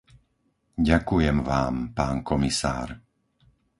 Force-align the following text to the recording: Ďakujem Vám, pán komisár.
Ďakujem 0.89 1.37
Vám, 1.51 1.75
pán 1.97 2.17
komisár. 2.29 2.87